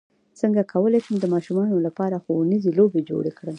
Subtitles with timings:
[0.39, 3.49] څنګه کولی شم د ماشومانو لپاره ښوونیزې لوبې جوړې کړم